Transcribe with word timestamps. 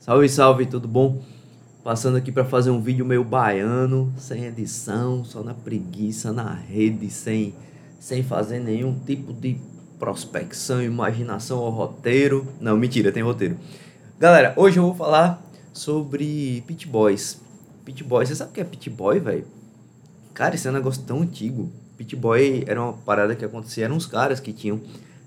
Salve, 0.00 0.30
salve, 0.30 0.64
tudo 0.64 0.88
bom? 0.88 1.22
Passando 1.84 2.16
aqui 2.16 2.32
para 2.32 2.42
fazer 2.42 2.70
um 2.70 2.80
vídeo 2.80 3.04
meio 3.04 3.22
baiano, 3.22 4.10
sem 4.16 4.46
edição, 4.46 5.22
só 5.26 5.42
na 5.42 5.52
preguiça, 5.52 6.32
na 6.32 6.54
rede, 6.54 7.10
sem, 7.10 7.54
sem 7.98 8.22
fazer 8.22 8.60
nenhum 8.60 8.98
tipo 8.98 9.30
de 9.34 9.58
prospecção, 9.98 10.82
imaginação 10.82 11.58
ou 11.58 11.68
roteiro. 11.68 12.48
Não, 12.58 12.78
mentira, 12.78 13.12
tem 13.12 13.22
roteiro. 13.22 13.58
Galera, 14.18 14.54
hoje 14.56 14.78
eu 14.78 14.84
vou 14.84 14.94
falar 14.94 15.42
sobre 15.70 16.64
Pit 16.66 16.88
Boys. 16.88 17.38
Pit 17.84 18.02
Boys, 18.02 18.30
você 18.30 18.36
sabe 18.36 18.52
o 18.52 18.54
que 18.54 18.60
é 18.62 18.64
Pit 18.64 18.88
Boy, 18.88 19.20
velho? 19.20 19.44
Cara, 20.32 20.54
esse 20.54 20.66
é 20.66 20.70
um 20.70 20.74
negócio 20.74 21.02
tão 21.02 21.20
antigo. 21.20 21.70
Pit 21.98 22.16
Boy 22.16 22.64
era 22.66 22.82
uma 22.82 22.94
parada 22.94 23.36
que 23.36 23.44
acontecia, 23.44 23.84
eram 23.84 23.96
uns 23.96 24.06
caras 24.06 24.40
que 24.40 24.54
tinham 24.54 24.80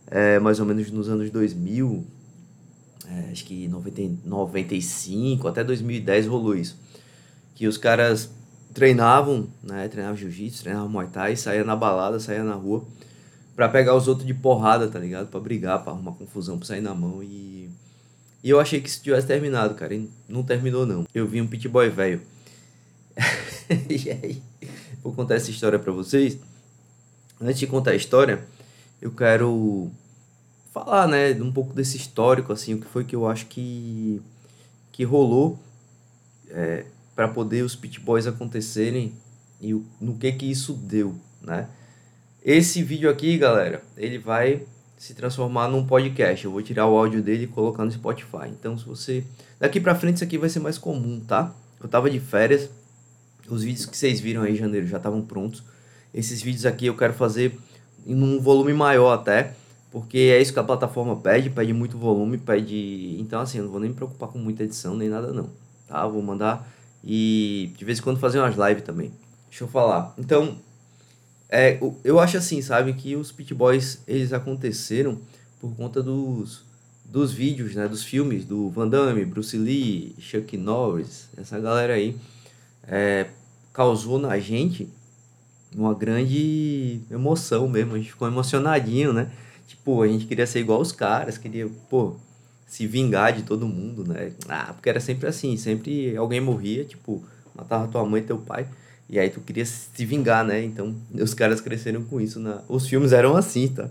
é, 0.08 0.40
mais 0.40 0.60
ou 0.60 0.66
menos 0.66 0.90
nos 0.90 1.08
anos 1.10 1.30
2000, 1.30 2.08
é, 3.10 3.32
acho 3.32 3.46
que 3.46 3.68
90, 3.68 4.28
95 4.28 5.48
até 5.48 5.64
2010 5.64 6.28
rolou 6.28 6.56
isso. 6.56 6.78
Que 7.56 7.68
os 7.68 7.78
caras 7.78 8.32
treinavam, 8.74 9.48
né? 9.62 9.88
Treinavam 9.88 10.18
jiu-jitsu, 10.18 10.64
treinavam 10.64 10.90
muay 10.90 11.08
thai, 11.08 11.36
saía 11.36 11.64
na 11.64 11.76
balada, 11.76 12.20
saía 12.20 12.44
na 12.44 12.56
rua 12.56 12.86
pra 13.56 13.70
pegar 13.70 13.96
os 13.96 14.08
outros 14.08 14.26
de 14.26 14.34
porrada, 14.34 14.88
tá 14.88 15.00
ligado? 15.00 15.28
Pra 15.28 15.40
brigar, 15.40 15.84
pra 15.84 15.94
arrumar 15.94 16.14
confusão, 16.14 16.58
pra 16.58 16.68
sair 16.68 16.82
na 16.82 16.94
mão 16.94 17.22
e... 17.22 17.70
E 18.44 18.50
eu 18.50 18.60
achei 18.60 18.82
que 18.82 18.90
isso 18.90 19.02
tivesse 19.02 19.26
terminado, 19.26 19.74
cara. 19.74 19.94
E 19.96 20.10
não 20.28 20.44
terminou, 20.44 20.86
não. 20.86 21.06
Eu 21.14 21.26
vi 21.26 21.42
um 21.42 21.48
pit 21.48 21.70
boy 21.70 21.90
velho. 21.90 22.22
e 23.90 24.10
aí, 24.10 24.44
vou 25.02 25.14
contar 25.14 25.36
essa 25.36 25.50
história 25.50 25.80
pra 25.80 25.94
vocês. 25.94 26.38
Antes 27.40 27.60
de 27.60 27.68
contar 27.68 27.92
a 27.92 27.96
história, 27.96 28.44
eu 29.02 29.12
quero 29.12 29.90
falar, 30.74 31.08
né, 31.08 31.32
um 31.34 31.52
pouco 31.52 31.74
desse 31.74 31.96
histórico, 31.96 32.52
assim, 32.52 32.74
o 32.74 32.80
que 32.80 32.88
foi 32.88 33.04
que 33.04 33.16
eu 33.16 33.28
acho 33.28 33.46
que, 33.46 34.20
que 34.92 35.04
rolou 35.04 35.60
é, 36.50 36.86
para 37.16 37.28
poder 37.28 37.64
os 37.64 37.76
pit 37.76 38.00
boys 38.00 38.26
acontecerem 38.26 39.14
e 39.62 39.74
o, 39.74 39.86
no 40.02 40.16
que 40.16 40.32
que 40.32 40.50
isso 40.50 40.74
deu, 40.74 41.16
né? 41.42 41.70
Esse 42.44 42.84
vídeo 42.84 43.10
aqui, 43.10 43.38
galera, 43.38 43.82
ele 43.96 44.18
vai 44.18 44.64
se 44.98 45.14
transformar 45.14 45.70
num 45.70 45.86
podcast. 45.86 46.44
Eu 46.44 46.52
vou 46.52 46.62
tirar 46.62 46.88
o 46.88 46.98
áudio 46.98 47.22
dele 47.22 47.44
e 47.44 47.48
colocar 47.48 47.86
no 47.86 47.92
Spotify. 47.92 48.50
Então, 48.50 48.78
se 48.78 48.86
você 48.86 49.24
daqui 49.60 49.80
para 49.80 49.96
frente 49.96 50.16
isso 50.16 50.24
aqui 50.26 50.38
vai 50.38 50.50
ser 50.50 50.60
mais 50.60 50.78
comum, 50.78 51.22
tá? 51.22 51.54
Eu 51.82 51.88
tava 51.88 52.10
de 52.10 52.20
férias. 52.20 52.70
Os 53.48 53.64
vídeos 53.64 53.86
que 53.86 53.96
vocês 53.96 54.20
viram 54.20 54.42
aí 54.42 54.54
em 54.54 54.58
janeiro 54.58 54.88
já 54.88 54.98
estavam 54.98 55.22
prontos. 55.22 55.64
Esses 56.14 56.42
vídeos 56.42 56.66
aqui 56.66 56.86
eu 56.86 56.98
quero 56.98 57.14
fazer 57.14 57.58
em 58.06 58.16
um 58.16 58.42
volume 58.42 58.74
maior 58.74 59.14
até, 59.14 59.54
porque 59.94 60.18
é 60.18 60.42
isso 60.42 60.52
que 60.52 60.58
a 60.58 60.64
plataforma 60.64 61.16
pede, 61.16 61.52
pede 61.52 61.72
muito 61.72 62.00
volume, 62.00 62.40
pede. 62.40 63.16
Então, 63.20 63.40
assim, 63.40 63.60
eu 63.60 63.66
não 63.66 63.72
vou 63.72 63.80
nem 63.80 63.92
me 63.92 63.96
preocupar 63.96 64.28
com 64.28 64.40
muita 64.40 64.64
edição 64.64 64.98
nem 64.98 65.08
nada, 65.08 65.32
não. 65.32 65.52
Tá? 65.88 66.08
Vou 66.08 66.20
mandar 66.20 66.68
e 67.04 67.72
de 67.78 67.86
vez 67.86 68.00
em 68.00 68.02
quando 68.02 68.20
fazer 68.20 68.40
umas 68.40 68.56
lives 68.56 68.84
também. 68.84 69.14
Deixa 69.48 69.66
eu 69.66 69.68
falar. 69.68 70.12
Então, 70.18 70.58
é, 71.48 71.78
eu 72.04 72.20
acho 72.20 72.38
assim, 72.38 72.60
sabe, 72.60 72.94
que 72.94 73.16
os 73.16 73.32
Pit 73.32 73.54
Boys 73.54 74.02
eles 74.08 74.34
aconteceram 74.34 75.20
por 75.62 75.76
conta 75.76 76.02
dos, 76.02 76.64
dos 77.06 77.32
vídeos, 77.32 77.76
né, 77.76 77.88
dos 77.88 78.04
filmes 78.04 78.46
do 78.46 78.72
Van 78.72 78.88
Damme, 78.88 79.24
Bruce 79.26 79.56
Lee, 79.56 80.16
Chuck 80.18 80.58
Norris, 80.58 81.30
essa 81.38 81.60
galera 81.60 81.94
aí 81.94 82.18
é, 82.88 83.28
causou 83.72 84.18
na 84.18 84.40
gente 84.40 84.90
uma 85.76 85.94
grande 85.94 87.02
emoção 87.12 87.68
mesmo, 87.68 87.94
a 87.94 87.98
gente 88.00 88.10
ficou 88.10 88.28
emocionadinho, 88.28 89.14
né? 89.14 89.32
Tipo, 89.68 90.02
a 90.02 90.08
gente 90.08 90.26
queria 90.26 90.46
ser 90.46 90.60
igual 90.60 90.82
os 90.82 90.92
caras, 90.92 91.38
queria, 91.38 91.70
pô, 91.90 92.16
se 92.66 92.88
vingar 92.88 93.34
de 93.34 93.44
todo 93.44 93.68
mundo, 93.68 94.04
né? 94.04 94.32
Ah, 94.48 94.74
porque 94.74 94.90
era 94.90 95.00
sempre 95.00 95.28
assim, 95.28 95.56
sempre 95.58 96.16
alguém 96.18 96.42
morria, 96.42 96.84
tipo, 96.84 97.24
matava 97.56 97.88
tua 97.88 98.06
mãe 98.06 98.24
teu 98.24 98.38
pai, 98.38 98.68
e 99.10 99.20
aí 99.20 99.30
tu 99.30 99.42
queria 99.42 99.66
se 99.66 100.06
vingar, 100.06 100.44
né? 100.44 100.64
Então, 100.64 100.96
os 101.14 101.34
caras 101.34 101.62
cresceram 101.62 102.04
com 102.04 102.20
isso. 102.20 102.40
Na... 102.40 102.64
Os 102.68 102.88
filmes 102.88 103.12
eram 103.12 103.36
assim, 103.36 103.68
tá? 103.68 103.90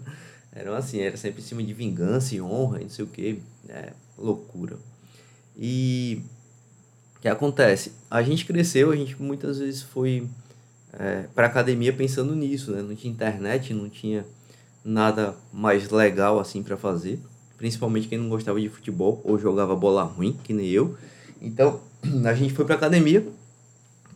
Eram 0.55 0.75
assim, 0.75 1.01
era 1.01 1.17
sempre 1.17 1.41
em 1.41 1.45
cima 1.45 1.63
de 1.63 1.73
vingança 1.73 2.35
e 2.35 2.41
honra 2.41 2.81
e 2.81 2.85
não 2.85 2.91
sei 2.91 3.05
o 3.05 3.09
que. 3.09 3.41
É, 3.69 3.93
loucura. 4.19 4.77
E 5.57 6.23
o 7.17 7.21
que 7.21 7.29
acontece? 7.29 7.93
A 8.11 8.23
gente 8.23 8.45
cresceu, 8.45 8.91
a 8.91 8.97
gente 8.97 9.21
muitas 9.21 9.59
vezes 9.59 9.83
foi 9.83 10.29
é, 10.93 11.27
para 11.35 11.47
academia 11.47 11.93
pensando 11.93 12.35
nisso, 12.35 12.73
né? 12.73 12.83
Não 12.83 12.95
tinha 12.95 13.13
internet, 13.13 13.73
não 13.73 13.89
tinha 13.89 14.27
nada 14.85 15.35
mais 15.53 15.91
legal 15.91 16.41
assim 16.41 16.63
para 16.63 16.77
fazer, 16.77 17.21
principalmente 17.57 18.09
quem 18.09 18.19
não 18.19 18.29
gostava 18.29 18.61
de 18.61 18.69
futebol 18.69 19.21
ou 19.25 19.39
jogava 19.39 19.77
bola 19.77 20.03
ruim, 20.03 20.39
que 20.45 20.53
nem 20.53 20.69
eu. 20.69 20.97
Então, 21.41 21.81
a 22.25 22.35
gente 22.35 22.53
foi 22.53 22.65
pra 22.65 22.75
academia, 22.75 23.27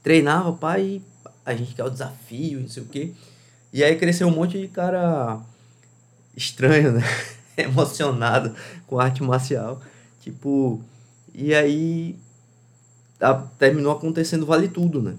treinava, 0.03 0.53
pai, 0.53 1.01
a 1.45 1.55
gente 1.55 1.75
quer 1.75 1.85
o 1.85 1.91
desafio, 1.91 2.61
não 2.61 2.69
sei 2.69 2.83
o 2.83 2.87
quê. 2.87 3.13
E 3.73 3.85
aí 3.85 3.97
cresceu 3.97 4.29
um 4.29 4.35
monte 4.35 4.61
de 4.61 4.69
cara 4.69 5.41
estranho, 6.37 6.93
né? 6.93 7.03
Emocionado 7.57 8.55
com 8.87 8.99
arte 8.99 9.23
marcial. 9.23 9.81
Tipo, 10.21 10.81
e 11.35 11.55
aí 11.55 12.17
a, 13.21 13.35
terminou 13.59 13.93
acontecendo 13.93 14.47
vale 14.47 14.69
tudo, 14.69 15.01
né? 15.01 15.15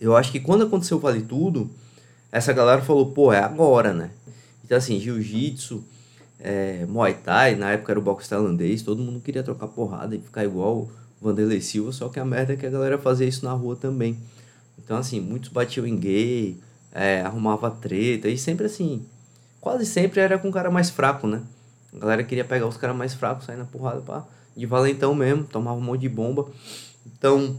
Eu 0.00 0.16
acho 0.16 0.30
que 0.30 0.38
quando 0.40 0.64
aconteceu 0.64 0.98
vale 0.98 1.22
tudo, 1.22 1.68
essa 2.30 2.52
galera 2.52 2.82
falou, 2.82 3.10
pô, 3.10 3.32
é 3.32 3.40
agora, 3.40 3.92
né? 3.92 4.10
Então, 4.68 4.76
assim, 4.76 5.00
jiu-jitsu, 5.00 5.82
é, 6.38 6.84
muay 6.84 7.14
thai, 7.14 7.54
na 7.54 7.70
época 7.70 7.90
era 7.90 7.98
o 7.98 8.02
boxe 8.02 8.28
tailandês, 8.28 8.82
todo 8.82 9.02
mundo 9.02 9.18
queria 9.18 9.42
trocar 9.42 9.66
porrada 9.68 10.14
e 10.14 10.20
ficar 10.20 10.44
igual 10.44 10.76
o 10.76 10.90
Vanderlei 11.22 11.62
Silva, 11.62 11.90
só 11.90 12.10
que 12.10 12.20
a 12.20 12.24
merda 12.24 12.52
é 12.52 12.56
que 12.56 12.66
a 12.66 12.70
galera 12.70 12.98
fazia 12.98 13.26
isso 13.26 13.46
na 13.46 13.52
rua 13.52 13.74
também. 13.76 14.18
Então, 14.78 14.98
assim, 14.98 15.20
muitos 15.20 15.48
batiam 15.48 15.86
em 15.86 15.96
gay, 15.96 16.58
é, 16.92 17.22
arrumava 17.22 17.70
treta, 17.70 18.28
e 18.28 18.36
sempre 18.36 18.66
assim, 18.66 19.06
quase 19.58 19.86
sempre 19.86 20.20
era 20.20 20.38
com 20.38 20.50
o 20.50 20.52
cara 20.52 20.70
mais 20.70 20.90
fraco, 20.90 21.26
né? 21.26 21.40
A 21.96 21.98
galera 21.98 22.22
queria 22.22 22.44
pegar 22.44 22.66
os 22.66 22.76
caras 22.76 22.94
mais 22.94 23.14
fracos, 23.14 23.46
sair 23.46 23.56
na 23.56 23.64
porrada 23.64 24.02
pá, 24.02 24.26
de 24.54 24.66
valentão 24.66 25.14
mesmo, 25.14 25.44
tomava 25.44 25.78
um 25.78 25.82
monte 25.82 26.02
de 26.02 26.10
bomba. 26.10 26.46
Então, 27.06 27.58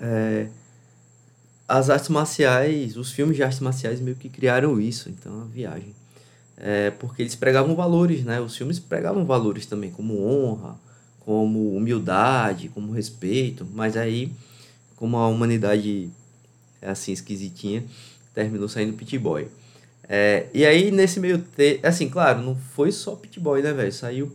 é, 0.00 0.48
as 1.68 1.88
artes 1.88 2.08
marciais, 2.08 2.96
os 2.96 3.12
filmes 3.12 3.36
de 3.36 3.44
artes 3.44 3.60
marciais 3.60 4.00
meio 4.00 4.16
que 4.16 4.28
criaram 4.28 4.80
isso, 4.80 5.08
então 5.08 5.42
a 5.42 5.44
viagem. 5.44 5.99
É, 6.62 6.90
porque 6.90 7.22
eles 7.22 7.34
pregavam 7.34 7.74
valores, 7.74 8.22
né? 8.22 8.38
Os 8.40 8.54
filmes 8.54 8.78
pregavam 8.78 9.24
valores 9.24 9.64
também, 9.64 9.90
como 9.90 10.22
honra, 10.26 10.78
como 11.20 11.74
humildade, 11.74 12.68
como 12.68 12.92
respeito, 12.92 13.66
mas 13.72 13.96
aí, 13.96 14.30
como 14.94 15.16
a 15.16 15.26
humanidade 15.26 16.10
é 16.82 16.90
assim 16.90 17.12
esquisitinha, 17.12 17.82
terminou 18.34 18.68
saindo 18.68 18.92
Pit 18.92 19.16
Boy. 19.18 19.48
É, 20.06 20.48
e 20.52 20.66
aí, 20.66 20.90
nesse 20.90 21.18
meio 21.18 21.38
tempo, 21.38 21.86
assim, 21.86 22.10
claro, 22.10 22.42
não 22.42 22.54
foi 22.54 22.92
só 22.92 23.14
Pit 23.16 23.40
Boy, 23.40 23.62
né, 23.62 23.72
velho? 23.72 23.92
Saiu 23.92 24.32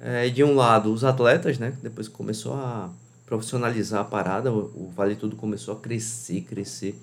é, 0.00 0.28
de 0.28 0.42
um 0.42 0.54
lado 0.54 0.92
os 0.92 1.04
atletas, 1.04 1.58
né? 1.58 1.74
Depois 1.82 2.08
começou 2.08 2.54
a 2.54 2.90
profissionalizar 3.26 4.00
a 4.00 4.04
parada, 4.04 4.52
o 4.52 4.90
Vale 4.94 5.16
Tudo 5.16 5.36
começou 5.36 5.74
a 5.74 5.80
crescer, 5.80 6.42
crescer 6.42 6.94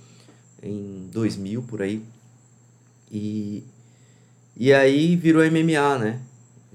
em 0.63 1.09
2000 1.11 1.61
por 1.63 1.81
aí. 1.81 2.01
E, 3.11 3.63
e 4.55 4.73
aí 4.73 5.15
virou 5.15 5.43
MMA, 5.43 5.97
né? 5.97 6.21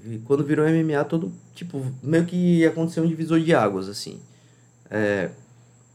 E 0.05 0.17
quando 0.19 0.43
virou 0.43 0.67
MMA, 0.67 1.03
todo 1.05 1.31
tipo, 1.53 1.85
meio 2.01 2.25
que 2.25 2.65
aconteceu 2.65 3.03
um 3.03 3.07
divisor 3.07 3.39
de 3.39 3.53
águas, 3.53 3.87
assim. 3.87 4.19
É, 4.89 5.29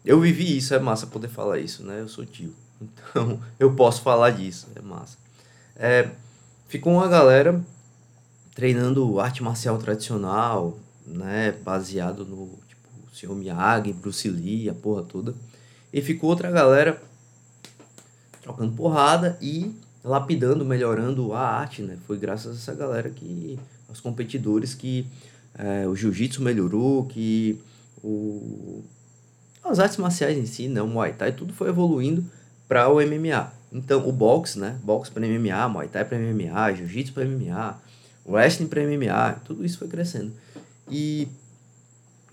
eu 0.04 0.20
vivi 0.20 0.56
isso, 0.56 0.74
é 0.74 0.78
massa 0.78 1.06
poder 1.06 1.28
falar 1.28 1.58
isso, 1.58 1.84
né? 1.84 2.00
Eu 2.00 2.08
sou 2.08 2.24
tio. 2.24 2.54
Então, 2.82 3.40
eu 3.58 3.72
posso 3.74 4.02
falar 4.02 4.30
disso, 4.30 4.66
é 4.74 4.82
massa. 4.82 5.16
É, 5.76 6.10
ficou 6.68 6.92
uma 6.92 7.08
galera 7.08 7.64
treinando 8.54 9.20
arte 9.20 9.42
marcial 9.42 9.78
tradicional, 9.78 10.78
né? 11.06 11.52
Baseado 11.64 12.26
no 12.26 12.50
Senhor 13.12 13.34
Miyagi, 13.34 13.92
Bruce 13.92 14.28
Lee, 14.28 14.68
a 14.68 14.74
porra 14.74 15.02
toda. 15.02 15.34
E 15.92 16.02
ficou 16.02 16.28
outra 16.28 16.50
galera 16.50 17.00
trocando 18.42 18.72
porrada 18.72 19.38
e 19.40 19.74
lapidando, 20.04 20.64
melhorando 20.64 21.32
a 21.32 21.40
arte, 21.40 21.80
né? 21.80 21.96
Foi 22.06 22.18
graças 22.18 22.52
a 22.52 22.58
essa 22.58 22.74
galera 22.74 23.08
que, 23.08 23.58
aos 23.88 24.00
competidores, 24.00 24.74
que 24.74 25.06
é, 25.58 25.88
o 25.88 25.96
jiu-jitsu 25.96 26.42
melhorou, 26.42 27.06
que 27.06 27.58
o, 28.02 28.84
as 29.64 29.78
artes 29.78 29.96
marciais 29.96 30.36
em 30.36 30.44
si, 30.44 30.68
né? 30.68 30.82
O 30.82 30.86
Muay 30.86 31.14
Thai, 31.14 31.32
tudo 31.32 31.54
foi 31.54 31.70
evoluindo 31.70 32.22
para 32.68 32.88
o 32.88 32.96
MMA. 32.96 33.50
Então, 33.72 34.06
o 34.06 34.12
boxe, 34.12 34.58
né? 34.58 34.78
Boxe 34.84 35.10
para 35.10 35.26
MMA, 35.26 35.68
Muay 35.70 35.88
Thai 35.88 36.04
para 36.04 36.18
MMA, 36.18 36.74
jiu-jitsu 36.74 37.14
para 37.14 37.24
MMA, 37.24 37.80
wrestling 38.26 38.66
para 38.66 38.82
MMA, 38.82 39.40
tudo 39.44 39.64
isso 39.64 39.78
foi 39.78 39.88
crescendo. 39.88 40.32
E 40.90 41.28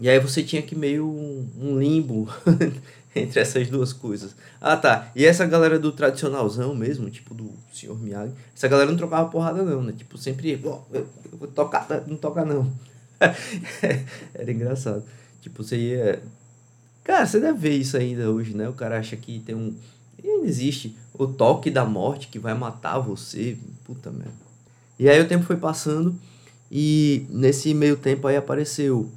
e 0.02 0.10
aí 0.10 0.20
você 0.20 0.42
tinha 0.42 0.64
que 0.64 0.76
meio 0.76 1.06
um, 1.06 1.48
um 1.62 1.80
limbo 1.80 2.28
entre 3.16 3.40
essas 3.40 3.70
duas 3.70 3.94
coisas. 3.94 4.36
Ah, 4.60 4.78
tá. 4.78 5.12
E 5.16 5.26
essa 5.26 5.46
galera 5.46 5.78
do 5.78 5.92
tradicionalzão 5.92 6.74
mesmo, 6.74 7.10
tipo 7.10 7.34
do 7.34 7.52
Sr. 7.74 7.96
Miyagi, 8.00 8.34
essa 8.56 8.68
galera 8.68 8.90
não 8.90 8.98
trocava 8.98 9.30
porrada 9.30 9.64
não, 9.64 9.84
né? 9.84 9.94
Tipo, 9.96 10.18
sempre, 10.18 10.60
ó, 10.66 10.80
oh, 10.92 10.96
eu 10.96 11.08
vou 11.34 11.48
tocar, 11.48 11.88
não 12.08 12.18
toca 12.18 12.46
não. 12.46 12.72
Era 14.34 14.52
engraçado. 14.52 15.04
Tipo, 15.42 15.64
você 15.64 15.78
ia. 15.78 16.24
Cara, 17.04 17.26
você 17.26 17.40
deve 17.40 17.58
ver 17.58 17.76
isso 17.76 17.98
ainda 17.98 18.30
hoje, 18.30 18.56
né? 18.56 18.70
O 18.70 18.74
cara 18.74 19.00
acha 19.00 19.16
que 19.16 19.40
tem 19.40 19.56
um. 19.56 19.76
E 20.24 20.28
ainda 20.28 20.48
existe 20.48 20.96
o 21.14 21.28
toque 21.28 21.70
da 21.70 21.84
morte 21.84 22.28
que 22.28 22.40
vai 22.40 22.54
matar 22.54 23.00
você. 23.00 23.58
Puta 23.86 24.12
merda. 24.12 24.34
E 25.00 25.10
aí 25.10 25.20
o 25.20 25.28
tempo 25.28 25.44
foi 25.44 25.58
passando 25.58 26.16
e 26.72 27.26
nesse 27.30 27.74
meio 27.74 27.98
tempo 27.98 28.28
aí 28.28 28.38
apareceu 28.38 29.12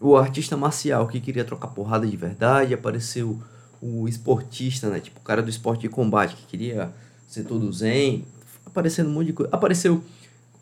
o 0.00 0.16
artista 0.16 0.56
marcial 0.56 1.06
que 1.08 1.20
queria 1.20 1.44
trocar 1.44 1.68
porrada 1.68 2.06
de 2.06 2.16
verdade, 2.16 2.74
apareceu 2.74 3.40
o 3.80 4.08
esportista, 4.08 4.88
né? 4.88 5.00
Tipo, 5.00 5.20
o 5.20 5.22
cara 5.22 5.42
do 5.42 5.50
esporte 5.50 5.82
de 5.82 5.88
combate 5.88 6.36
que 6.36 6.46
queria 6.46 6.92
ser 7.26 7.44
todo 7.44 7.72
zen. 7.72 8.24
Aparecendo 8.64 9.08
um 9.08 9.12
monte 9.12 9.28
de 9.28 9.32
coisa. 9.32 9.54
Apareceu 9.54 10.02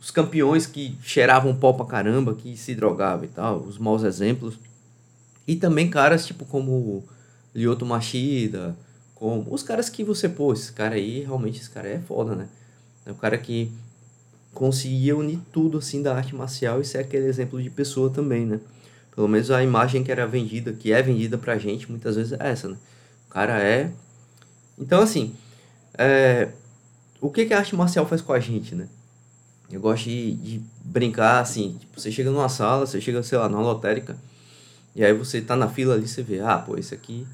os 0.01 0.11
campeões 0.11 0.67
que 0.67 0.97
cheiravam 1.03 1.55
pó 1.55 1.73
pra 1.73 1.87
caramba, 1.87 2.35
que 2.35 2.57
se 2.57 2.75
drogavam 2.75 3.25
e 3.25 3.29
tal, 3.29 3.59
os 3.61 3.79
maus 3.79 4.03
exemplos. 4.03 4.59
E 5.47 5.57
também 5.57 5.89
caras 5.89 6.27
tipo 6.27 6.45
como 6.45 7.05
Lyoto 7.55 7.87
Machida, 7.87 8.77
como 9.15 9.47
os 9.53 9.63
caras 9.63 9.89
que 9.89 10.05
você, 10.05 10.29
pô, 10.29 10.53
esse 10.53 10.73
cara 10.73 10.95
aí, 10.95 11.21
realmente 11.21 11.61
esse 11.61 11.71
cara 11.71 11.89
é 11.89 11.99
foda, 11.99 12.35
né? 12.35 12.49
É 13.05 13.11
o 13.11 13.15
cara 13.15 13.39
que 13.39 13.73
conseguia 14.53 15.17
unir 15.17 15.39
tudo 15.53 15.79
assim 15.79 16.03
da 16.03 16.15
arte 16.15 16.35
marcial 16.35 16.81
e 16.81 16.85
ser 16.85 16.99
aquele 16.99 17.27
exemplo 17.27 17.63
de 17.63 17.71
pessoa 17.71 18.11
também, 18.11 18.45
né? 18.45 18.61
Pelo 19.17 19.27
menos 19.27 19.51
a 19.51 19.63
imagem 19.63 20.05
que 20.05 20.13
era 20.13 20.27
vendida, 20.27 20.73
que 20.73 20.93
é 20.93 21.03
vendida 21.03 21.37
pra 21.39 21.59
gente, 21.59 21.91
muitas 21.91 22.15
vezes 22.15 22.33
é 22.33 22.51
essa, 22.51 22.69
né? 22.69 22.77
O 23.27 23.31
cara 23.31 23.59
é. 23.61 23.91
Então, 24.79 25.01
assim, 25.01 25.35
é... 25.99 26.51
o 27.21 27.31
que, 27.31 27.47
que 27.47 27.55
a 27.55 27.59
arte 27.59 27.75
marcial 27.75 28.07
faz 28.07 28.21
com 28.21 28.33
a 28.33 28.39
gente, 28.39 28.75
né? 28.75 28.89
Eu 29.73 29.81
gosto 29.81 30.05
de, 30.05 30.35
de 30.35 30.63
brincar 30.85 31.41
assim, 31.41 31.77
tipo, 31.81 31.99
você 31.99 32.13
chega 32.13 32.31
numa 32.31 32.49
sala, 32.49 32.87
você 32.87 33.01
chega, 33.01 33.23
sei 33.23 33.39
lá, 33.39 33.49
numa 33.49 33.63
lotérica, 33.63 34.17
e 34.95 35.05
aí 35.05 35.13
você 35.13 35.41
tá 35.41 35.57
na 35.57 35.69
fila 35.69 35.95
ali, 35.95 36.07
você 36.07 36.23
vê, 36.23 36.41
ah, 36.41 36.59
pô, 36.59 36.77
esse 36.77 36.95
aqui 36.95 37.27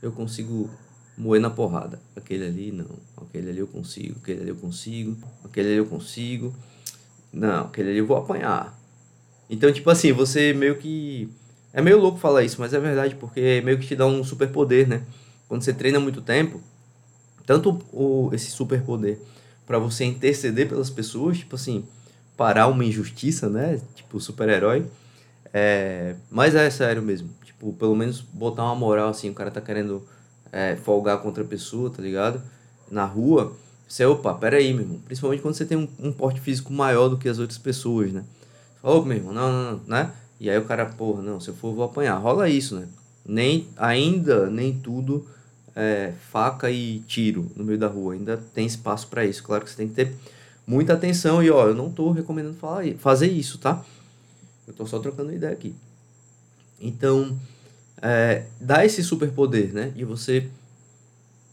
eu 0.00 0.12
consigo 0.12 0.70
moer 1.16 1.40
na 1.40 1.50
porrada. 1.50 2.00
Aquele 2.16 2.46
ali 2.46 2.72
não. 2.72 2.86
Aquele 3.16 3.50
ali 3.50 3.58
eu 3.58 3.66
consigo, 3.66 4.18
aquele 4.22 4.40
ali 4.40 4.48
eu 4.50 4.56
consigo, 4.56 5.16
aquele 5.44 5.68
ali 5.68 5.76
eu 5.76 5.86
consigo. 5.86 6.54
Não, 7.32 7.66
aquele 7.66 7.90
ali 7.90 7.98
eu 7.98 8.06
vou 8.06 8.16
apanhar. 8.16 8.78
Então, 9.50 9.72
tipo 9.72 9.90
assim, 9.90 10.12
você 10.12 10.52
meio 10.52 10.76
que. 10.76 11.28
É 11.72 11.82
meio 11.82 11.98
louco 11.98 12.18
falar 12.18 12.44
isso, 12.44 12.56
mas 12.60 12.72
é 12.72 12.78
verdade, 12.78 13.16
porque 13.16 13.60
meio 13.64 13.78
que 13.78 13.86
te 13.86 13.96
dá 13.96 14.06
um 14.06 14.22
superpoder, 14.22 14.88
né? 14.88 15.02
Quando 15.48 15.62
você 15.62 15.72
treina 15.72 15.98
muito 15.98 16.22
tempo, 16.22 16.60
tanto 17.44 17.80
o, 17.92 18.30
esse 18.32 18.50
superpoder 18.50 19.18
para 19.66 19.78
você 19.78 20.04
interceder 20.04 20.68
pelas 20.68 20.88
pessoas, 20.88 21.38
tipo 21.38 21.56
assim, 21.56 21.84
parar 22.36 22.68
uma 22.68 22.84
injustiça, 22.84 23.48
né? 23.48 23.80
Tipo, 23.94 24.20
super-herói. 24.20 24.86
É, 25.52 26.14
mas 26.30 26.54
é 26.54 26.70
sério 26.70 27.02
mesmo. 27.02 27.30
Tipo, 27.44 27.72
pelo 27.72 27.96
menos 27.96 28.20
botar 28.20 28.62
uma 28.64 28.74
moral 28.76 29.08
assim, 29.08 29.30
o 29.30 29.34
cara 29.34 29.50
tá 29.50 29.60
querendo 29.60 30.06
é, 30.52 30.76
folgar 30.76 31.18
contra 31.18 31.42
a 31.42 31.46
pessoa, 31.46 31.90
tá 31.90 32.00
ligado? 32.02 32.40
Na 32.90 33.04
rua. 33.04 33.56
Você, 33.86 34.04
opa, 34.04 34.32
pera 34.34 34.56
aí, 34.58 34.72
meu 34.72 34.82
irmão. 34.82 35.00
Principalmente 35.04 35.42
quando 35.42 35.54
você 35.54 35.64
tem 35.64 35.76
um, 35.76 35.88
um 35.98 36.12
porte 36.12 36.40
físico 36.40 36.72
maior 36.72 37.08
do 37.08 37.18
que 37.18 37.28
as 37.28 37.40
outras 37.40 37.58
pessoas, 37.58 38.12
né? 38.12 38.24
Ô, 38.82 39.02
meu 39.02 39.18
irmão, 39.18 39.32
não, 39.32 39.52
não, 39.52 39.72
não, 39.72 39.80
né? 39.86 40.12
E 40.38 40.48
aí 40.48 40.56
o 40.56 40.64
cara, 40.64 40.86
porra, 40.86 41.22
não, 41.22 41.38
se 41.38 41.48
eu 41.48 41.54
for, 41.54 41.74
vou 41.74 41.84
apanhar. 41.84 42.16
Rola 42.16 42.48
isso, 42.48 42.76
né? 42.76 42.88
Nem, 43.26 43.68
ainda, 43.76 44.48
nem 44.48 44.78
tudo 44.78 45.26
é, 45.76 46.14
faca 46.30 46.70
e 46.70 47.00
tiro 47.00 47.50
no 47.54 47.62
meio 47.62 47.78
da 47.78 47.88
rua. 47.88 48.14
Ainda 48.14 48.38
tem 48.54 48.66
espaço 48.66 49.08
para 49.08 49.24
isso. 49.26 49.42
Claro 49.42 49.64
que 49.64 49.70
você 49.70 49.76
tem 49.76 49.88
que 49.88 49.94
ter 49.94 50.14
muita 50.66 50.94
atenção. 50.94 51.42
E 51.42 51.50
ó, 51.50 51.66
eu 51.68 51.74
não 51.74 51.88
estou 51.88 52.10
recomendando 52.10 52.56
falar, 52.56 52.84
fazer 52.98 53.28
isso, 53.28 53.58
tá? 53.58 53.84
Eu 54.66 54.70
estou 54.70 54.86
só 54.86 54.98
trocando 54.98 55.32
ideia 55.32 55.52
aqui. 55.52 55.74
Então, 56.80 57.38
é, 58.00 58.46
dá 58.58 58.84
esse 58.84 59.04
superpoder, 59.04 59.74
né? 59.74 59.92
E 59.94 60.04
você. 60.04 60.48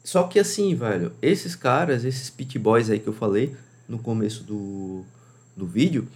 Só 0.01 0.24
que 0.24 0.39
assim, 0.39 0.74
velho, 0.74 1.12
esses 1.21 1.53
caras, 1.53 2.06
esses 2.06 2.29
pit 2.29 2.57
boys 2.57 2.89
aí 2.89 3.00
que 3.00 3.07
eu 3.07 3.13
falei 3.13 3.53
no 3.89 4.00
começo 4.00 4.44
do, 4.44 5.03
do 5.56 5.65
vídeo, 5.65 6.07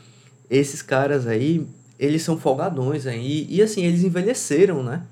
esses 0.51 0.83
caras 0.83 1.25
aí, 1.25 1.65
eles 1.97 2.21
são 2.21 2.37
folgadões 2.37 3.07
aí. 3.07 3.47
E 3.49 3.61
assim, 3.61 3.83
eles 3.83 4.03
envelheceram, 4.03 4.83
né? 4.83 5.03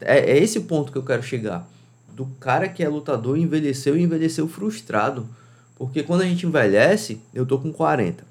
É, 0.00 0.18
é 0.18 0.38
esse 0.38 0.58
o 0.58 0.64
ponto 0.64 0.92
que 0.92 0.98
eu 0.98 1.02
quero 1.02 1.22
chegar 1.22 1.68
do 2.14 2.26
cara 2.38 2.68
que 2.68 2.82
é 2.82 2.88
lutador 2.88 3.36
envelheceu 3.36 3.96
e 3.96 4.02
envelheceu 4.02 4.46
frustrado. 4.46 5.28
Porque 5.76 6.02
quando 6.02 6.20
a 6.20 6.24
gente 6.24 6.46
envelhece, 6.46 7.20
eu 7.34 7.44
tô 7.44 7.58
com 7.58 7.72
40. 7.72 8.24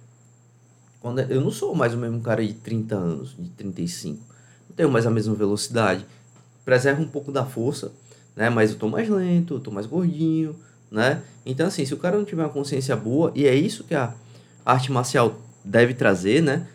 Quando 1.02 1.20
eu 1.20 1.42
não 1.42 1.52
sou 1.52 1.76
mais 1.76 1.94
o 1.94 1.98
mesmo 1.98 2.22
cara 2.22 2.46
de 2.46 2.54
30 2.54 2.96
anos, 2.96 3.36
de 3.38 3.50
35. 3.50 4.24
Não 4.70 4.76
tenho 4.76 4.90
mais 4.90 5.06
a 5.06 5.12
mesma 5.12 5.36
velocidade. 5.36 6.06
Preservo 6.64 7.02
um 7.02 7.08
pouco 7.08 7.30
da 7.30 7.46
força, 7.46 7.92
né? 8.36 8.50
Mas 8.50 8.72
eu 8.72 8.78
tô 8.78 8.88
mais 8.88 9.10
lento, 9.10 9.56
eu 9.56 9.60
tô 9.60 9.70
mais 9.70 9.86
gordinho, 9.86 10.56
né? 10.90 11.22
Então 11.46 11.68
assim, 11.68 11.86
se 11.86 11.94
o 11.94 11.98
cara 11.98 12.18
não 12.18 12.24
tiver 12.24 12.44
uma 12.44 12.50
consciência 12.50 12.96
boa, 12.96 13.34
e 13.36 13.46
é 13.46 13.54
isso 13.54 13.84
que 13.84 13.94
a 13.94 14.14
arte 14.66 14.90
marcial 14.90 15.38
deve 15.64 15.94
trazer, 15.94 16.42
né? 16.42 16.68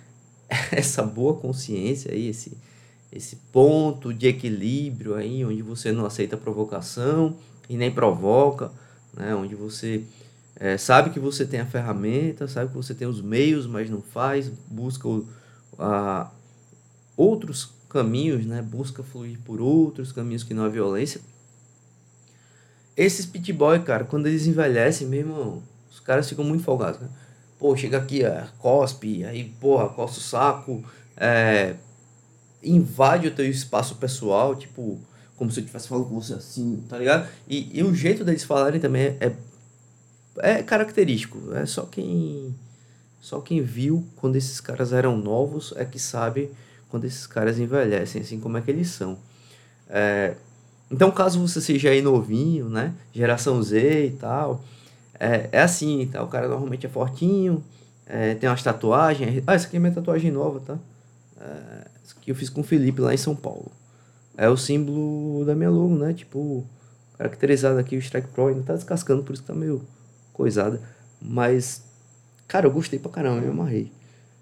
Essa 0.72 1.02
boa 1.02 1.34
consciência 1.34 2.12
aí, 2.12 2.28
esse 2.28 2.56
esse 3.10 3.36
ponto 3.50 4.12
de 4.12 4.26
equilíbrio 4.26 5.14
aí, 5.14 5.44
onde 5.44 5.62
você 5.62 5.90
não 5.92 6.04
aceita 6.04 6.36
provocação 6.36 7.36
e 7.68 7.76
nem 7.76 7.90
provoca, 7.90 8.70
né? 9.16 9.34
onde 9.34 9.54
você 9.54 10.04
é, 10.56 10.76
sabe 10.76 11.10
que 11.10 11.18
você 11.18 11.46
tem 11.46 11.60
a 11.60 11.66
ferramenta, 11.66 12.46
sabe 12.46 12.70
que 12.70 12.76
você 12.76 12.94
tem 12.94 13.08
os 13.08 13.22
meios, 13.22 13.66
mas 13.66 13.88
não 13.88 14.02
faz, 14.02 14.50
busca 14.68 15.08
a, 15.78 16.30
outros 17.16 17.72
caminhos, 17.88 18.44
né? 18.44 18.60
busca 18.60 19.02
fluir 19.02 19.38
por 19.44 19.60
outros 19.60 20.12
caminhos 20.12 20.44
que 20.44 20.52
não 20.52 20.64
a 20.64 20.68
violência. 20.68 21.20
Esses 22.94 23.24
pit 23.24 23.52
boy, 23.52 23.80
cara, 23.80 24.04
quando 24.04 24.26
eles 24.26 24.46
envelhecem, 24.46 25.06
meu 25.06 25.20
irmão, 25.20 25.62
os 25.90 26.00
caras 26.00 26.28
ficam 26.28 26.44
muito 26.44 26.64
folgados, 26.64 27.00
né? 27.00 27.08
Pô, 27.58 27.76
chega 27.76 27.98
aqui, 27.98 28.24
é, 28.24 28.46
cospe, 28.58 29.24
aí, 29.24 29.44
porra, 29.60 29.88
coça 29.88 30.18
o 30.18 30.22
saco, 30.22 30.84
é, 31.16 31.74
invade 32.62 33.26
o 33.26 33.34
teu 33.34 33.48
espaço 33.48 33.96
pessoal, 33.96 34.54
tipo, 34.54 35.00
como 35.36 35.50
se 35.50 35.60
eu 35.60 35.62
estivesse 35.62 35.88
falando 35.88 36.06
com 36.08 36.20
você 36.20 36.34
assim, 36.34 36.84
tá 36.88 36.98
ligado? 36.98 37.28
E, 37.48 37.78
e 37.78 37.82
o 37.82 37.94
jeito 37.94 38.24
deles 38.24 38.44
falarem 38.44 38.80
também 38.80 39.16
é, 39.20 39.32
é, 40.40 40.50
é 40.50 40.62
característico. 40.62 41.54
É 41.54 41.66
só 41.66 41.82
quem 41.82 42.54
só 43.20 43.40
quem 43.40 43.60
viu 43.60 44.06
quando 44.16 44.36
esses 44.36 44.60
caras 44.60 44.92
eram 44.92 45.16
novos 45.16 45.74
é 45.76 45.84
que 45.84 45.98
sabe 45.98 46.50
quando 46.88 47.04
esses 47.04 47.26
caras 47.26 47.58
envelhecem, 47.58 48.22
assim 48.22 48.40
como 48.40 48.56
é 48.56 48.60
que 48.60 48.70
eles 48.70 48.88
são. 48.88 49.18
É, 49.88 50.34
então, 50.90 51.10
caso 51.10 51.40
você 51.40 51.60
seja 51.60 51.90
aí 51.90 52.00
novinho, 52.00 52.68
né? 52.68 52.94
Geração 53.12 53.62
Z 53.62 54.06
e 54.06 54.10
tal, 54.12 54.64
é, 55.18 55.48
é 55.52 55.62
assim, 55.62 56.06
tá? 56.06 56.22
O 56.22 56.28
cara 56.28 56.48
normalmente 56.48 56.86
é 56.86 56.88
fortinho, 56.88 57.64
é, 58.06 58.34
tem 58.34 58.48
umas 58.48 58.62
tatuagens. 58.62 59.42
Ah, 59.46 59.54
essa 59.54 59.66
aqui 59.66 59.76
é 59.76 59.80
minha 59.80 59.92
tatuagem 59.92 60.30
nova, 60.30 60.60
tá? 60.60 60.78
É, 61.40 61.88
que 62.20 62.30
eu 62.30 62.34
fiz 62.34 62.50
com 62.50 62.60
o 62.60 62.64
Felipe 62.64 63.00
lá 63.00 63.14
em 63.14 63.16
São 63.16 63.34
Paulo. 63.34 63.72
É 64.36 64.48
o 64.48 64.56
símbolo 64.56 65.44
da 65.44 65.54
minha 65.54 65.70
logo, 65.70 65.96
né? 65.96 66.12
Tipo, 66.12 66.64
caracterizado 67.16 67.78
aqui 67.78 67.96
o 67.96 67.98
Strike 67.98 68.28
Pro 68.28 68.48
ainda 68.48 68.62
tá 68.62 68.74
descascando, 68.74 69.22
por 69.22 69.32
isso 69.32 69.42
que 69.42 69.48
tá 69.48 69.54
meio 69.54 69.82
coisada. 70.32 70.80
Mas, 71.20 71.82
cara, 72.46 72.66
eu 72.66 72.70
gostei 72.70 72.98
pra 72.98 73.10
caramba, 73.10 73.44
eu 73.44 73.50
amarrei. 73.50 73.90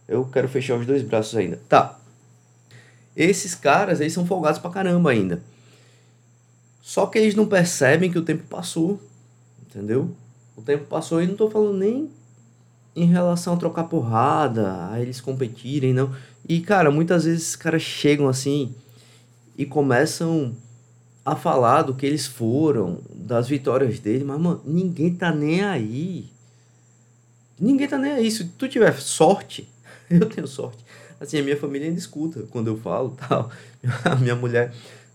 Eu 0.09 0.25
quero 0.27 0.49
fechar 0.49 0.77
os 0.77 0.85
dois 0.85 1.03
braços 1.03 1.37
ainda. 1.37 1.61
Tá. 1.69 1.99
Esses 3.17 3.55
caras, 3.55 4.01
eles 4.01 4.13
são 4.13 4.27
folgados 4.27 4.59
pra 4.59 4.71
caramba 4.71 5.11
ainda. 5.11 5.41
Só 6.83 7.07
que 7.07 7.19
eles 7.19 7.35
não 7.35 7.47
percebem 7.47 8.11
que 8.11 8.19
o 8.19 8.25
tempo 8.25 8.45
passou. 8.49 9.01
Entendeu? 9.63 10.15
O 10.57 10.63
tempo 10.63 10.87
passou 10.87 11.23
e 11.23 11.27
não 11.27 11.37
tô 11.37 11.51
falando 11.51 11.77
nem 11.77 12.11
em 12.97 13.05
relação 13.05 13.53
a 13.53 13.57
trocar 13.59 13.85
porrada, 13.85 14.89
a 14.91 15.01
eles 15.01 15.21
competirem, 15.21 15.93
não. 15.93 16.11
E, 16.49 16.61
cara, 16.61 16.91
muitas 16.91 17.25
vezes 17.25 17.43
esses 17.43 17.57
caras 17.57 17.83
chegam 17.83 18.27
assim 18.27 18.75
e 19.59 19.67
começam 19.67 20.57
a 21.23 21.37
falar 21.37 21.83
do 21.83 21.95
que 21.95 22.07
eles 22.07 22.27
foram, 22.27 23.01
das 23.13 23.49
vitórias 23.49 23.99
dele, 23.99 24.25
mas, 24.25 24.41
mano, 24.41 24.63
ninguém 24.65 25.15
tá 25.15 25.31
nem 25.31 25.63
aí. 25.63 26.31
Ninguém 27.61 27.87
tá 27.89 27.99
nem 27.99 28.13
aí. 28.13 28.31
Se 28.31 28.45
tu 28.45 28.67
tiver 28.67 28.95
sorte, 28.99 29.69
eu 30.09 30.27
tenho 30.27 30.47
sorte. 30.47 30.83
Assim, 31.21 31.39
a 31.39 31.43
minha 31.43 31.57
família 31.57 31.89
ainda 31.89 31.99
escuta 31.99 32.45
quando 32.51 32.69
eu 32.69 32.79
falo 32.79 33.17
tal. 33.29 33.51
A 34.05 34.15
minha 34.15 34.37
mulher 34.37 34.73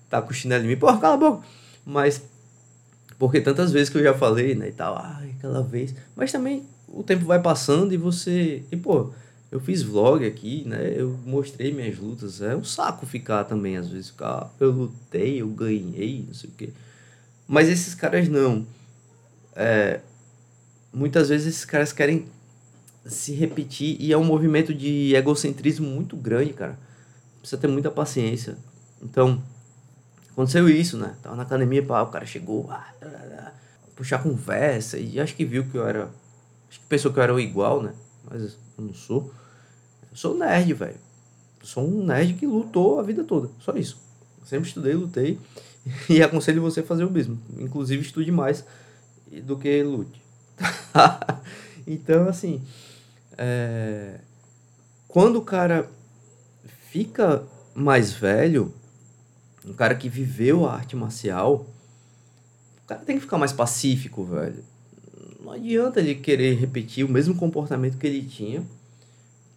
tá 0.10 0.22
com 0.22 0.34
chinelo 0.34 0.66
em 0.66 0.68
mim, 0.68 0.78
porra, 0.78 1.00
cala 1.00 1.14
a 1.16 1.18
boca. 1.18 1.48
Mas, 1.86 2.22
porque 3.22 3.40
tantas 3.40 3.72
vezes 3.72 3.88
que 3.88 4.00
eu 4.00 4.04
já 4.04 4.16
falei, 4.16 4.56
né, 4.56 4.70
e 4.70 4.72
tal, 4.72 4.98
ai, 4.98 5.36
aquela 5.38 5.62
vez. 5.62 5.94
Mas 6.16 6.32
também 6.32 6.66
o 6.88 7.04
tempo 7.04 7.24
vai 7.24 7.40
passando 7.40 7.94
e 7.94 7.98
você. 7.98 8.64
E, 8.72 8.76
pô, 8.76 9.12
eu 9.52 9.60
fiz 9.60 9.84
vlog 9.84 10.26
aqui, 10.26 10.64
né? 10.66 10.92
Eu 10.96 11.20
mostrei 11.24 11.72
minhas 11.72 12.00
lutas. 12.00 12.42
É 12.42 12.56
um 12.56 12.64
saco 12.64 13.06
ficar 13.06 13.44
também, 13.44 13.78
às 13.78 13.90
vezes, 13.90 14.10
ficar. 14.10 14.28
Ah, 14.28 14.50
eu 14.60 14.72
lutei, 14.72 15.40
eu 15.40 15.48
ganhei, 15.50 16.26
não 16.26 16.34
sei 16.34 16.50
o 16.50 16.54
quê. 16.54 16.72
Mas 17.48 17.70
esses 17.70 17.94
caras 17.94 18.28
não. 18.28 18.66
É, 19.56 20.00
muitas 20.92 21.30
vezes 21.30 21.46
esses 21.46 21.66
caras 21.66 21.94
querem 21.94 22.26
se 23.06 23.34
repetir 23.34 23.98
e 24.00 24.12
é 24.12 24.18
um 24.18 24.24
movimento 24.24 24.74
de 24.74 25.14
egocentrismo 25.14 25.88
muito 25.88 26.18
grande, 26.18 26.54
cara. 26.54 26.76
precisa 27.40 27.62
ter 27.62 27.68
muita 27.68 27.92
paciência. 27.92 28.58
Então, 29.00 29.44
aconteceu 30.32 30.70
isso, 30.70 30.98
né? 30.98 31.16
Tava 31.22 31.36
na 31.36 31.44
academia, 31.44 31.84
pá, 31.84 32.02
o 32.02 32.08
cara 32.08 32.26
chegou, 32.26 32.70
ah, 32.72 33.52
puxar 33.96 34.24
conversa, 34.24 34.98
e 34.98 35.20
acho 35.20 35.36
que 35.36 35.46
viu 35.46 35.66
que 35.66 35.78
eu 35.78 35.88
era. 35.88 36.10
Acho 36.70 36.80
que 36.80 36.86
pensou 36.88 37.12
que 37.12 37.20
eu 37.20 37.24
era 37.24 37.42
igual, 37.42 37.82
né? 37.82 37.94
Mas 38.30 38.58
eu 38.78 38.86
não 38.86 38.94
sou. 38.94 39.32
Eu 40.10 40.18
sou 40.18 40.38
nerd, 40.38 40.74
velho. 40.74 40.98
Sou 41.64 41.88
um 41.88 42.04
nerd 42.06 42.34
que 42.34 42.48
lutou 42.48 43.00
a 43.00 43.04
vida 43.04 43.24
toda. 43.24 43.50
Só 43.60 43.74
isso. 43.74 43.98
sempre 44.46 44.68
estudei, 44.68 44.94
lutei. 44.94 45.40
E 46.08 46.22
aconselho 46.22 46.62
você 46.62 46.82
a 46.82 46.84
fazer 46.84 47.04
o 47.04 47.10
mesmo. 47.10 47.40
Inclusive, 47.58 48.04
estude 48.04 48.32
mais 48.32 48.64
do 49.44 49.58
que 49.58 49.82
lute. 49.82 50.22
então, 51.88 52.28
assim. 52.28 52.62
É... 53.36 54.20
Quando 55.08 55.38
o 55.38 55.42
cara 55.42 55.90
fica 56.92 57.44
mais 57.74 58.14
velho, 58.14 58.74
um 59.66 59.74
cara 59.74 59.96
que 59.96 60.10
viveu 60.10 60.66
a 60.66 60.74
arte 60.74 60.96
marcial, 60.96 61.68
o 62.84 62.88
cara 62.88 63.02
tem 63.02 63.18
que 63.18 63.22
ficar 63.22 63.38
mais 63.38 63.54
pacífico, 63.54 64.24
velho. 64.24 64.64
Não 65.44 65.52
adianta 65.52 66.00
ele 66.00 66.16
querer 66.16 66.56
repetir 66.56 67.06
o 67.06 67.10
mesmo 67.10 67.36
comportamento 67.36 67.98
que 67.98 68.08
ele 68.08 68.24
tinha 68.24 68.64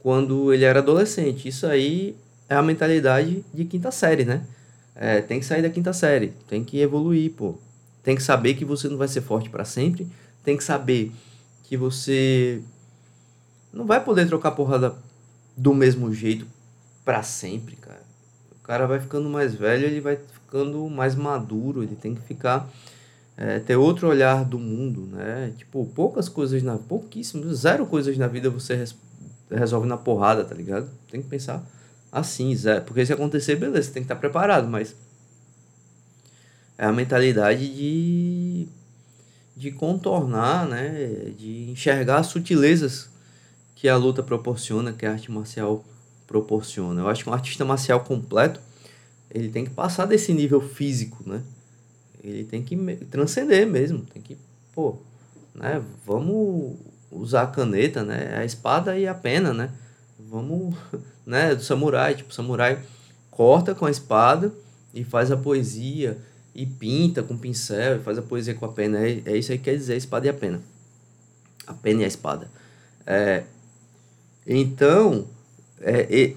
quando 0.01 0.53
ele 0.53 0.65
era 0.65 0.81
adolescente. 0.81 1.49
Isso 1.49 1.67
aí 1.67 2.17
é 2.49 2.55
a 2.55 2.63
mentalidade 2.63 3.45
de 3.53 3.65
quinta 3.65 3.91
série, 3.91 4.25
né? 4.25 4.47
É, 4.95 5.21
tem 5.21 5.41
que 5.41 5.47
sair 5.47 5.63
da 5.63 5.71
quinta 5.71 5.93
série, 5.93 6.33
tem 6.49 6.63
que 6.63 6.79
evoluir, 6.79 7.33
pô. 7.33 7.59
Tem 8.03 8.15
que 8.15 8.23
saber 8.23 8.55
que 8.55 8.65
você 8.65 8.89
não 8.89 8.97
vai 8.97 9.09
ser 9.09 9.23
forte 9.23 9.49
para 9.49 9.65
sempre, 9.65 10.07
tem 10.45 10.57
que 10.57 10.63
saber 10.63 11.11
que 11.65 11.77
você 11.77 12.63
não 13.73 13.87
vai 13.87 14.03
poder 14.05 14.29
trocar 14.29 14.53
porrada 14.53 14.95
do 15.57 15.75
mesmo 15.75 16.13
jeito 16.13 16.47
para 17.05 17.23
sempre, 17.23 17.77
cara. 17.77 18.03
O 18.65 18.67
cara 18.67 18.87
vai 18.87 18.99
ficando 18.99 19.29
mais 19.29 19.55
velho, 19.55 19.85
ele 19.85 20.01
vai 20.01 20.17
ficando 20.17 20.89
mais 20.89 21.15
maduro, 21.15 21.83
ele 21.83 21.95
tem 21.95 22.15
que 22.15 22.23
ficar 22.23 22.67
é, 23.37 23.59
ter 23.59 23.77
outro 23.77 24.09
olhar 24.09 24.43
do 24.43 24.59
mundo, 24.59 25.07
né? 25.13 25.53
Tipo, 25.55 25.85
poucas 25.95 26.31
coisas 26.31 26.63
na 26.63 26.79
pouquíssimas, 26.79 27.59
zero 27.59 27.85
coisas 27.85 28.17
na 28.17 28.27
vida 28.27 28.49
você 28.49 28.75
res, 28.75 28.97
resolve 29.51 29.87
na 29.87 29.99
porrada, 29.99 30.47
tá 30.47 30.55
ligado? 30.55 30.89
Tem 31.11 31.21
que 31.21 31.29
pensar 31.29 31.63
assim, 32.11 32.57
zero, 32.57 32.87
porque 32.87 33.05
se 33.05 33.13
acontecer, 33.13 33.57
beleza, 33.57 33.83
você 33.83 33.93
tem 33.93 34.03
que 34.03 34.07
estar 34.07 34.17
preparado, 34.17 34.67
mas 34.67 34.97
é 36.79 36.87
a 36.87 36.93
mentalidade 36.93 37.69
de 37.69 38.67
de 39.55 39.71
contornar, 39.71 40.67
né, 40.67 41.33
de 41.39 41.71
enxergar 41.71 42.19
as 42.21 42.29
sutilezas 42.29 43.09
que 43.77 43.89
a 43.89 43.97
luta 43.97 44.23
proporciona, 44.23 44.93
que 44.93 45.05
a 45.07 45.13
arte 45.13 45.31
marcial 45.31 45.85
proporciona. 46.27 47.01
Eu 47.01 47.09
acho 47.09 47.25
que 47.25 47.31
um 47.31 47.35
artista 47.35 47.65
marcial 47.65 48.01
completo, 48.01 48.61
ele 49.31 49.49
tem 49.49 49.65
que 49.65 49.71
passar 49.71 50.07
desse 50.07 50.33
nível 50.33 50.61
físico, 50.61 51.23
né? 51.27 51.43
Ele 52.23 52.45
tem 52.45 52.63
que 52.63 52.77
transcender 53.11 53.67
mesmo, 53.67 54.01
tem 54.01 54.23
que, 54.23 54.39
pô, 54.73 54.97
né, 55.55 55.83
vamos 56.07 56.77
usar 57.11 57.43
a 57.43 57.47
caneta, 57.47 58.03
né, 58.03 58.35
a 58.37 58.45
espada 58.45 58.99
e 58.99 59.07
a 59.07 59.15
pena, 59.15 59.53
né? 59.53 59.71
Vamos, 60.19 60.75
né, 61.27 61.55
do 61.55 61.63
samurai, 61.63 62.15
tipo, 62.15 62.31
o 62.31 62.35
samurai 62.35 62.83
corta 63.31 63.75
com 63.75 63.85
a 63.85 63.91
espada 63.91 64.53
e 64.95 65.05
faz 65.05 65.31
a 65.31 65.37
poesia 65.37 66.17
e 66.55 66.65
pinta 66.65 67.23
com 67.23 67.37
pincel 67.37 67.97
e 67.97 68.01
faz 68.01 68.17
a 68.17 68.23
poesia 68.23 68.55
com 68.55 68.65
a 68.65 68.73
pena. 68.73 68.99
É, 68.99 69.23
é 69.27 69.37
isso 69.37 69.53
aí 69.53 69.59
que 69.59 69.65
quer 69.65 69.77
dizer 69.77 69.95
a 69.95 69.97
espada 69.97 70.27
e 70.27 70.31
a 70.31 70.35
pena. 70.35 70.63
A 71.67 71.75
pena 71.75 72.03
e 72.03 72.05
a 72.05 72.09
espada. 72.09 72.49
É, 73.05 73.45
então, 74.47 75.27
é, 75.81 76.35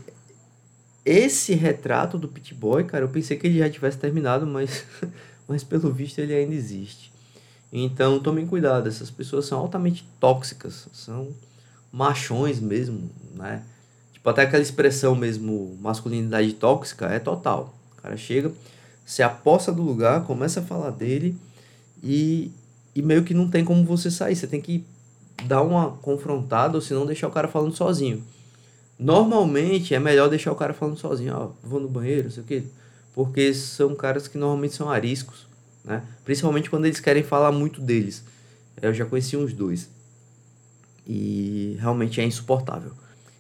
esse 1.05 1.53
retrato 1.53 2.17
do 2.17 2.27
Pit 2.27 2.53
Boy, 2.53 2.83
cara, 2.83 3.05
eu 3.05 3.09
pensei 3.09 3.37
que 3.37 3.47
ele 3.47 3.59
já 3.59 3.69
tivesse 3.69 3.97
terminado, 3.97 4.45
mas, 4.45 4.85
mas 5.47 5.63
pelo 5.63 5.91
visto 5.91 6.19
ele 6.19 6.33
ainda 6.33 6.53
existe. 6.53 7.13
Então 7.71 8.19
tomem 8.19 8.45
cuidado, 8.45 8.87
essas 8.89 9.09
pessoas 9.09 9.45
são 9.45 9.59
altamente 9.59 10.07
tóxicas, 10.19 10.87
são 10.91 11.29
machões 11.91 12.59
mesmo, 12.59 13.09
né? 13.35 13.63
Tipo, 14.11 14.29
até 14.29 14.41
aquela 14.41 14.61
expressão 14.61 15.15
mesmo, 15.15 15.77
masculinidade 15.79 16.53
tóxica, 16.53 17.05
é 17.05 17.19
total. 17.19 17.73
O 17.97 18.01
cara 18.01 18.17
chega, 18.17 18.51
se 19.05 19.23
aposta 19.23 19.71
do 19.71 19.81
lugar, 19.81 20.25
começa 20.25 20.59
a 20.59 20.63
falar 20.63 20.89
dele 20.89 21.37
e, 22.03 22.51
e 22.93 23.01
meio 23.01 23.23
que 23.23 23.33
não 23.33 23.49
tem 23.49 23.63
como 23.63 23.85
você 23.85 24.11
sair. 24.11 24.35
Você 24.35 24.47
tem 24.47 24.59
que 24.59 24.85
dar 25.45 25.61
uma 25.61 25.91
confrontada 25.91 26.75
ou 26.77 26.81
senão 26.81 27.05
deixar 27.05 27.27
o 27.27 27.31
cara 27.31 27.47
falando 27.47 27.73
sozinho. 27.73 28.23
Normalmente 28.99 29.93
é 29.93 29.99
melhor 29.99 30.29
deixar 30.29 30.51
o 30.51 30.55
cara 30.55 30.73
falando 30.73 30.97
sozinho, 30.97 31.33
ó, 31.35 31.51
vou 31.61 31.79
no 31.79 31.87
banheiro, 31.87 32.23
não 32.23 32.31
sei 32.31 32.43
o 32.43 32.45
quê, 32.45 32.63
porque 33.13 33.53
são 33.53 33.93
caras 33.95 34.27
que 34.27 34.37
normalmente 34.37 34.73
são 34.73 34.89
ariscos, 34.89 35.47
né? 35.83 36.03
Principalmente 36.25 36.69
quando 36.69 36.85
eles 36.85 36.99
querem 36.99 37.23
falar 37.23 37.51
muito 37.51 37.79
deles. 37.79 38.23
Eu 38.81 38.93
já 38.93 39.05
conheci 39.05 39.37
uns 39.37 39.53
dois. 39.53 39.89
E 41.05 41.77
realmente 41.79 42.19
é 42.19 42.23
insuportável. 42.23 42.91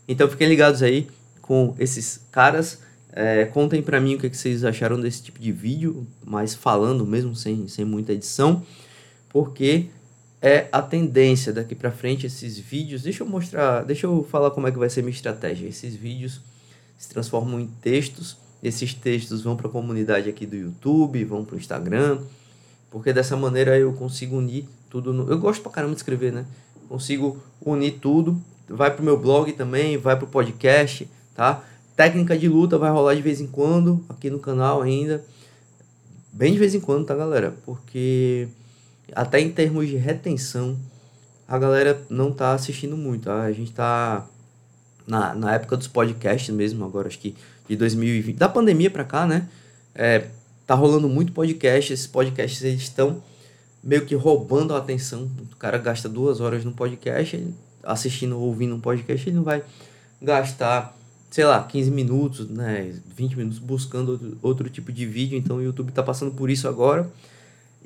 Então 0.07 0.27
fiquem 0.29 0.47
ligados 0.47 0.81
aí 0.81 1.07
com 1.41 1.75
esses 1.77 2.21
caras. 2.31 2.79
É, 3.11 3.45
contem 3.45 3.81
pra 3.81 3.99
mim 3.99 4.15
o 4.15 4.19
que, 4.19 4.27
é 4.27 4.29
que 4.29 4.37
vocês 4.37 4.63
acharam 4.63 4.99
desse 4.99 5.23
tipo 5.23 5.39
de 5.39 5.51
vídeo, 5.51 6.07
mas 6.23 6.53
falando 6.53 7.05
mesmo, 7.05 7.35
sem, 7.35 7.67
sem 7.67 7.83
muita 7.83 8.13
edição. 8.13 8.63
Porque 9.29 9.87
é 10.41 10.67
a 10.71 10.81
tendência 10.81 11.51
daqui 11.51 11.73
para 11.73 11.91
frente 11.91 12.25
esses 12.25 12.57
vídeos. 12.57 13.01
Deixa 13.01 13.23
eu 13.23 13.27
mostrar, 13.27 13.83
deixa 13.83 14.05
eu 14.05 14.23
falar 14.29 14.51
como 14.51 14.67
é 14.67 14.71
que 14.71 14.77
vai 14.77 14.89
ser 14.89 15.01
minha 15.01 15.13
estratégia. 15.13 15.67
Esses 15.67 15.95
vídeos 15.95 16.41
se 16.97 17.09
transformam 17.09 17.59
em 17.59 17.67
textos. 17.67 18.37
Esses 18.61 18.93
textos 18.93 19.43
vão 19.43 19.55
para 19.55 19.67
a 19.67 19.71
comunidade 19.71 20.29
aqui 20.29 20.45
do 20.45 20.55
YouTube, 20.55 21.23
vão 21.23 21.45
para 21.45 21.55
o 21.55 21.59
Instagram, 21.59 22.19
porque 22.89 23.13
dessa 23.13 23.37
maneira 23.37 23.77
eu 23.77 23.93
consigo 23.93 24.37
unir 24.37 24.65
tudo. 24.89 25.13
No... 25.13 25.29
Eu 25.29 25.37
gosto 25.37 25.61
pra 25.61 25.71
caramba 25.71 25.93
de 25.93 25.99
escrever, 25.99 26.33
né? 26.33 26.45
Consigo 26.89 27.41
unir 27.61 27.99
tudo. 27.99 28.41
Vai 28.67 28.93
pro 28.93 29.03
meu 29.03 29.17
blog 29.17 29.53
também, 29.53 29.97
vai 29.97 30.17
pro 30.17 30.27
podcast, 30.27 31.07
tá? 31.35 31.63
Técnica 31.95 32.37
de 32.37 32.49
luta 32.49 32.77
vai 32.77 32.91
rolar 32.91 33.15
de 33.15 33.21
vez 33.21 33.39
em 33.39 33.47
quando 33.47 34.03
aqui 34.09 34.29
no 34.29 34.39
canal 34.39 34.81
ainda. 34.81 35.23
Bem 36.33 36.53
de 36.53 36.59
vez 36.59 36.75
em 36.75 36.79
quando, 36.79 37.05
tá, 37.05 37.15
galera? 37.15 37.55
Porque 37.65 38.47
até 39.13 39.39
em 39.39 39.51
termos 39.51 39.87
de 39.87 39.95
retenção, 39.95 40.77
a 41.47 41.57
galera 41.57 42.01
não 42.09 42.31
tá 42.31 42.53
assistindo 42.53 42.97
muito. 42.97 43.29
A 43.29 43.51
gente 43.51 43.71
tá 43.71 44.27
na, 45.05 45.33
na 45.33 45.53
época 45.55 45.77
dos 45.77 45.87
podcasts 45.87 46.53
mesmo, 46.53 46.83
agora 46.83 47.07
acho 47.07 47.19
que 47.19 47.35
de 47.67 47.75
2020, 47.75 48.35
da 48.35 48.49
pandemia 48.49 48.89
para 48.89 49.03
cá, 49.03 49.25
né? 49.25 49.47
É, 49.93 50.27
tá 50.65 50.75
rolando 50.75 51.07
muito 51.07 51.31
podcast. 51.31 51.93
Esses 51.93 52.07
podcasts 52.07 52.61
eles 52.63 52.81
estão 52.81 53.21
meio 53.83 54.05
que 54.05 54.15
roubando 54.15 54.73
a 54.73 54.77
atenção. 54.77 55.29
O 55.51 55.55
cara 55.55 55.77
gasta 55.77 56.09
duas 56.09 56.41
horas 56.41 56.63
no 56.63 56.73
podcast, 56.73 57.47
assistindo 57.83 58.37
ou 58.37 58.43
ouvindo 58.43 58.75
um 58.75 58.79
podcast, 58.79 59.27
ele 59.27 59.37
não 59.37 59.43
vai 59.43 59.63
gastar, 60.21 60.95
sei 61.29 61.45
lá, 61.45 61.63
15 61.63 61.91
minutos, 61.91 62.49
né? 62.49 62.93
20 63.15 63.37
minutos 63.37 63.59
buscando 63.59 64.11
outro, 64.11 64.37
outro 64.41 64.69
tipo 64.69 64.91
de 64.91 65.05
vídeo. 65.05 65.37
Então 65.37 65.57
o 65.57 65.63
YouTube 65.63 65.91
tá 65.91 66.03
passando 66.03 66.31
por 66.31 66.49
isso 66.49 66.67
agora. 66.67 67.09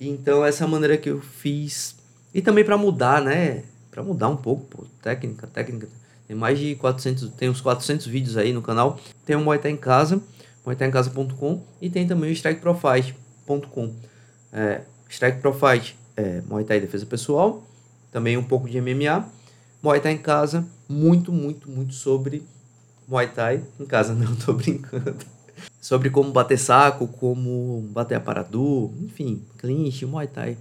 Então, 0.04 0.44
essa 0.44 0.64
é 0.64 0.68
maneira 0.68 0.98
que 0.98 1.12
eu 1.12 1.22
fiz. 1.22 1.96
E 2.34 2.42
também 2.42 2.66
para 2.66 2.76
mudar, 2.76 3.22
né? 3.22 3.64
Para 3.92 4.02
mudar 4.02 4.30
um 4.30 4.36
pouco, 4.36 4.66
pô. 4.66 4.86
Técnica, 5.00 5.46
técnica. 5.46 5.88
Tem 6.28 6.36
mais 6.36 6.58
de 6.58 6.74
400, 6.76 7.30
tem 7.36 7.52
uns 7.52 7.62
400 7.62 8.08
vídeos 8.08 8.36
aí 8.36 8.52
no 8.52 8.64
canal. 8.64 9.00
Tem 9.24 9.36
o 9.36 9.42
Muay 9.42 9.60
Thai 9.60 9.72
em 9.74 9.78
Casa, 9.78 10.20
muaythaiencasa.com 10.66 11.64
e 11.80 11.88
tem 11.88 12.08
também 12.08 12.32
o 12.32 12.34
strikeprofite.com. 12.34 13.94
É, 14.52 14.82
Strike 15.08 15.40
Profite 15.40 15.96
é 16.18 16.42
Muay 16.50 16.64
Thai 16.64 16.80
Defesa 16.80 17.06
Pessoal, 17.06 17.64
também 18.12 18.38
um 18.38 18.44
pouco 18.44 18.68
de 18.68 18.82
MMA. 18.82 19.30
Muay 19.84 20.00
Thai 20.00 20.14
em 20.14 20.18
Casa, 20.18 20.66
muito, 20.90 21.32
muito, 21.32 21.70
muito 21.70 21.94
sobre 21.94 22.44
Muay 23.08 23.28
Thai 23.28 23.64
em 23.80 23.86
casa, 23.86 24.16
não 24.16 24.36
tô 24.36 24.54
brincando 24.54 25.16
sobre 25.82 26.12
como 26.12 26.32
bater 26.32 26.60
saco, 26.60 27.08
como 27.08 27.82
bater 27.92 28.16
aparador, 28.16 28.92
enfim, 29.02 29.44
clinch, 29.58 30.06
Muay 30.06 30.28
Thai 30.28 30.58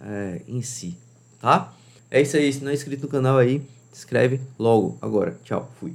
é, 0.00 0.40
em 0.48 0.62
si, 0.62 0.96
tá? 1.40 1.74
É 2.10 2.20
isso 2.22 2.36
aí, 2.36 2.52
se 2.52 2.64
não 2.64 2.70
é 2.70 2.74
inscrito 2.74 3.02
no 3.02 3.08
canal 3.08 3.36
aí, 3.36 3.60
se 3.92 3.98
inscreve 3.98 4.40
logo 4.58 4.96
agora. 5.02 5.36
Tchau, 5.44 5.70
fui. 5.78 5.92